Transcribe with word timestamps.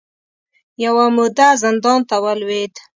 یوه 0.83 1.05
موده 1.15 1.47
زندان 1.63 1.99
ته 2.09 2.15
ولوېد 2.23 2.73